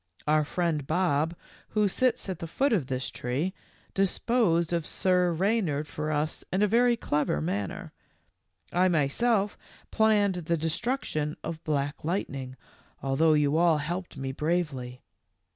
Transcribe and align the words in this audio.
Our 0.25 0.43
friend 0.43 0.87
Bob, 0.87 1.35
who 1.67 1.87
sits 1.87 2.27
at 2.27 2.39
the 2.39 2.47
foot 2.47 2.73
of 2.73 2.87
this 2.87 3.11
tree, 3.11 3.53
disposed 3.93 4.73
of 4.73 4.87
Sir 4.87 5.31
Reynard 5.31 5.87
for 5.87 6.11
us 6.11 6.43
in 6.51 6.63
a 6.63 6.67
very 6.67 6.97
clever 6.97 7.39
manner. 7.39 7.93
I 8.73 8.87
myself 8.87 9.59
planned 9.91 10.33
the 10.49 10.57
destruction 10.57 11.37
of 11.43 11.63
Black 11.63 12.03
Light 12.03 12.31
ning, 12.31 12.55
although 13.03 13.33
you 13.33 13.57
all 13.57 13.77
helped 13.77 14.17
me 14.17 14.31
bravely. 14.31 15.03